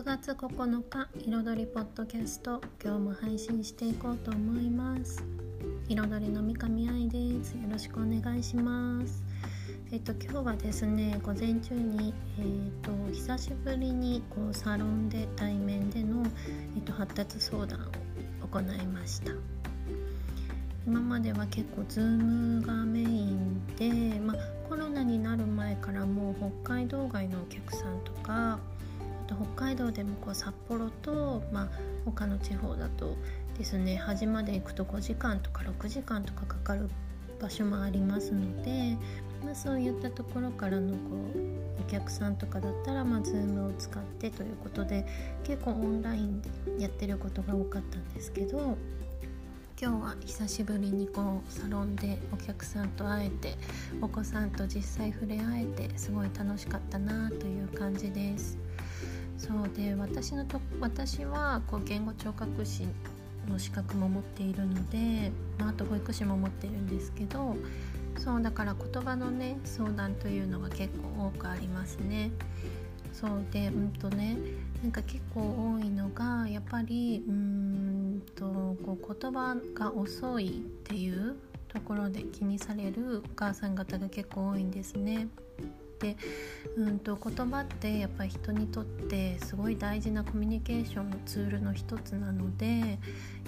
[0.00, 5.22] 6月9日彩りポッドキャスト今日も配信していこうと思います。
[5.90, 7.52] 彩りの三上愛です。
[7.52, 9.22] よろしくお願いします。
[9.92, 12.44] えっと今日はですね午前中にえっ
[12.80, 16.22] と久しぶりにこうサロンで対面での
[16.74, 17.80] えっと発達相談
[18.42, 19.32] を行いました。
[20.86, 24.36] 今までは結構 Zoom がメインで、まあ、
[24.66, 28.58] コロナになる前からもう北海道外のお客さんとか
[29.30, 31.68] と北海道でもこう札幌と、まあ、
[32.04, 33.16] 他の地方だと
[33.56, 36.90] ですね端まで行くと5時間とか6時間とかかかる
[37.40, 38.96] 場所もありますので、
[39.44, 40.96] まあ、そういったところからのこ
[41.78, 45.06] うお客さんとかだったら、まあ、Zoom を使ってということで
[45.44, 48.76] 結構オンラインでやってることが多かったんですけど
[49.80, 53.54] 今日は久しぶりにこうサロンでお客さんと会えて
[54.02, 58.58] お子さんと実際触れ合えてすごい楽しかったなという感じです。
[59.40, 62.86] そうで私のと私はこう言語聴覚士
[63.48, 67.56] の資格も持っているので、まあ、あと保育士も持ってるんですけど
[68.18, 72.30] そうだから言葉のね相談というのが結構多くありますね。
[73.14, 74.36] そうでうんとね
[74.82, 75.40] なんか結構
[75.78, 80.50] 多いのがやっぱりうんとこう言葉が遅いっ
[80.84, 81.36] ていう
[81.68, 85.28] ところで気にされるお母さん方が結構多いんですね。
[86.00, 86.16] で
[86.76, 92.98] うんと言葉ってやっぱり人にとってすごい大事なコミュニケーションのツールの一つなので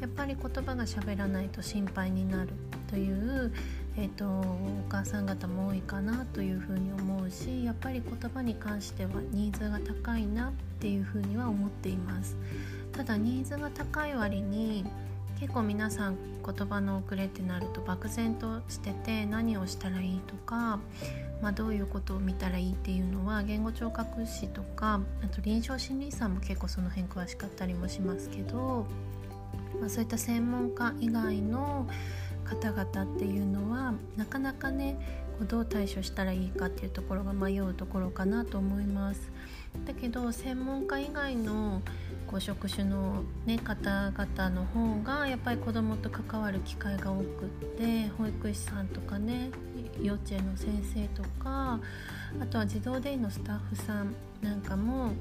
[0.00, 2.50] やっぱり言葉が喋らないと心配になる
[2.88, 3.52] という
[3.96, 12.36] えーと、お母さん方も多いかなというふうに思うしやっぱり言葉に関してはニーズが高いなっていうふうには思っています。
[12.92, 14.84] ただニーズが高い割に
[15.40, 20.78] 結構皆さん言葉の遅れってなると漠然としてて何をしたらいいとか、
[21.40, 28.86] まあ、どういうことを見たらいいっていうのは言語聴覚士とかあと臨床心理士さんも結構その辺詳しかったりもしますけど、
[29.80, 31.88] まあ、そういった専門家以外の
[32.44, 34.98] 方々っていうのはなかなかね
[35.48, 39.32] どう対処したらいいかっていうところが迷うところかなと思います。
[39.86, 41.82] だけど専門家以外の
[42.26, 47.24] こう職種の、ね、方々の方がやっぱり子どもと関わる機会が多くっ
[47.76, 49.50] て保育士さんとかね
[50.00, 51.80] 幼稚園の先生とか
[52.40, 55.12] あとは児童デイのスタッフさんなんかも、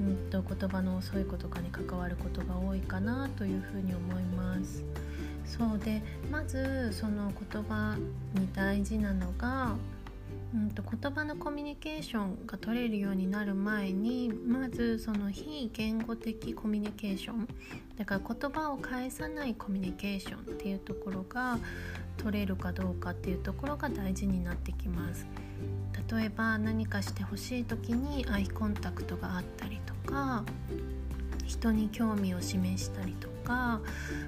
[0.00, 4.84] うんと言葉の遅い子とかに関わることが多いかなというふうに思います。
[5.46, 7.96] そうでまずその言葉
[8.34, 9.76] に大事なのが、
[10.56, 17.46] うんと、言葉のコミュニケーションが取れるようになる前にまずその非言語的コミュニケーション
[17.98, 21.58] だから言葉を返さないコミュニケーションっていうところが
[22.16, 25.26] 取れるかどうかっていうところが大事になってきます。
[26.10, 30.44] 例えば何かしてほしい時にアイコンタクトがあったりとか
[31.44, 33.80] 人に興味を示したりとか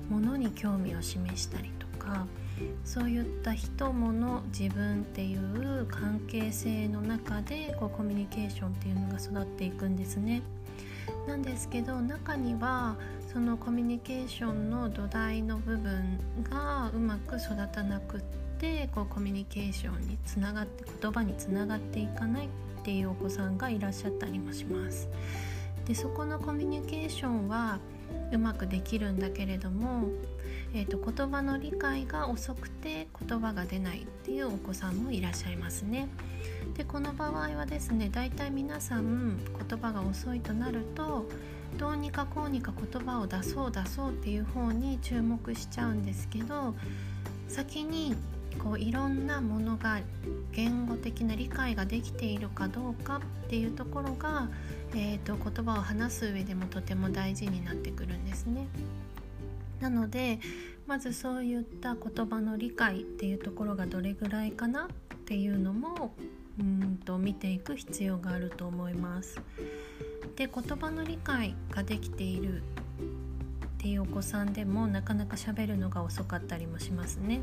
[0.08, 2.26] 物に興味を示したりとか
[2.84, 10.42] そういった人物自分っていう関係性の中でこうコミュニケーションっていうのが育っていくんですね。
[11.26, 12.96] なんですけど中には
[13.32, 16.18] そのコミュニケーションの土台の部分
[16.50, 18.20] がうまく育たなくっ
[18.58, 22.48] てこうコミュニケーションにつながって言葉につながっていかないっ
[22.84, 25.08] ていうお子さんがいらっしゃったりもします。
[25.86, 27.78] でそこのコミュニケーションは
[28.32, 30.08] うまくできるんだけれども、
[30.74, 36.08] えーと、言葉の理解が遅くて言葉が出ないっていうお子さんもいらっしゃいますね。
[36.74, 41.26] でこの場合はですねだいたい皆さん言葉が遅いとなると
[41.78, 46.74] どうにかこうにか言葉を出そう出そうっていう方に注目しちゃうんですけど
[47.48, 48.14] 先に
[48.58, 50.00] こういろんなものが
[50.52, 54.48] 言語的な理解ができているかどうかっていうところが、
[54.92, 58.66] えーと、言葉を話す上でもとても大事になってくるんですね。
[59.80, 60.40] なので
[60.86, 64.86] まずそういった言葉の理解っていうところがどれぐらいかなっ
[65.26, 66.14] ていうのも
[66.58, 69.40] うんと見ていく必要があると思います。
[70.36, 72.62] で言葉の理解ができているっ
[73.78, 77.40] ていうお子さんでもなかなか喋るのが遅かったりもしますね。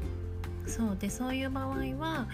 [0.67, 1.67] そうでそういう場合
[1.97, 2.27] は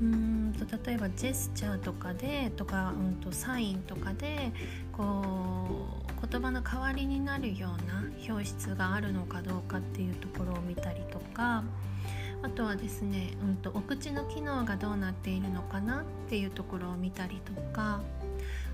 [0.00, 4.52] うんと例えばジェスチャーとかでとか、うんと、サインとかで
[4.92, 11.62] こう言葉の代わりになるような表出があるのかどうかっていうところを見たりとか
[12.42, 18.00] あとはですね、うんとお口の機能がどうなっているのかなっていうところを見たりとか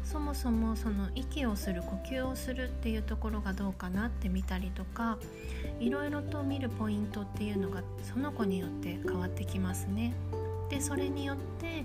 [0.04, 5.16] そもそもその息をする呼吸をするっていうところがどうかなって見たりとか
[5.80, 10.14] いろいろと見るポイントっていうのがその子によって変わってきますね。
[10.68, 11.84] でそれによって、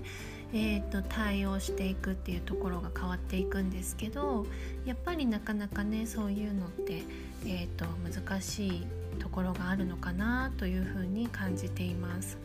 [0.52, 4.46] えーと、対応していくっていうところが変わっていくんですけど
[4.84, 7.02] やっぱりなかなかねそういうのって、
[7.46, 8.86] えーと難しい
[9.18, 12.38] ところがあるのかなというふうに感じています。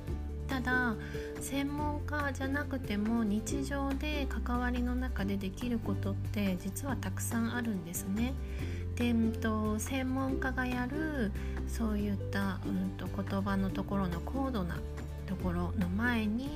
[0.48, 0.96] ただ
[1.42, 8.34] 専門家じゃなくても日常で関わりの中でできることって実はたくさんあるんですね。
[8.96, 11.31] で、うんと、専門家がやる
[11.68, 14.78] そういった、うんと言葉のところの高度な
[15.28, 16.48] ところの前に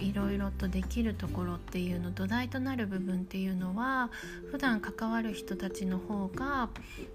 [0.00, 4.10] いろいろとできるところっていうの土台となる部分っていうのは
[4.50, 6.68] 普段関わる人たちの方が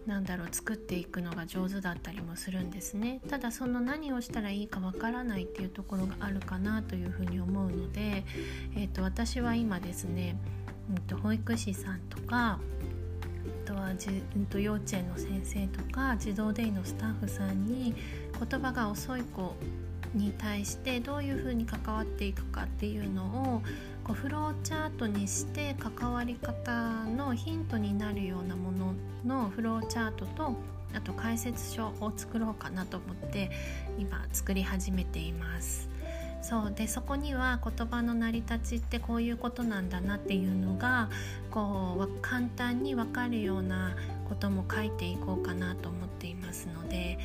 [0.06, 3.22] 何だろう作っていくのが上手だったりもするんですね。
[3.28, 8.24] ただその何をしたらいいかわからないっていうところがあるかなというふうに思うので、
[8.76, 10.38] えーと、私は今ですね、
[10.90, 12.60] うんと、保育士さんとか
[13.66, 17.96] あとはじ、うんと幼稚園の先生とか児童デイのスタッフさんに
[18.50, 19.56] 言葉が遅い子
[20.16, 23.62] に対してどういうふうに関わっていくかっていうのを
[24.04, 28.94] こうフローチャートにして関わり方のヒントになるようなもの
[29.26, 30.56] のフローチャートと
[30.94, 33.52] あと解説書を作ろうかなと思って
[33.98, 35.95] 今作り始めています。
[36.48, 41.10] そうでそこには言葉の成り立ちってこういうことなんだなっていうのが
[41.50, 43.96] こう簡単に分かるような
[44.30, 47.18] ことも書いていこうかなと思っていますので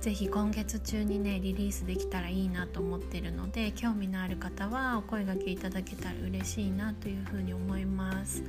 [0.00, 8.44] ぜひ今月中にねリリースできたらいいなと思ってるので興味のある方はお声がけいただけたら嬉しいなというふうに思います。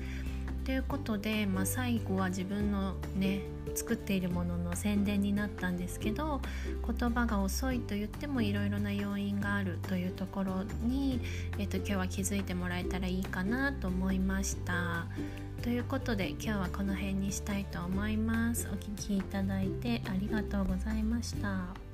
[0.70, 3.42] ということで、まあ、最後は自分のね
[3.74, 6.42] 作っているものの宣伝になったんですけど
[6.86, 11.22] 言葉が遅いと言ってもいろいろな要因があるというところに、
[11.58, 15.08] えーと、今日は気づいてもらえたらいいかなと思いました。
[15.64, 18.70] ということで今日はこの辺にしたいと思います。
[18.72, 21.89] お聴きいただいてありがとうございました。